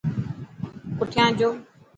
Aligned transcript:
پٺيان 0.97 1.29
جو. 1.39 1.49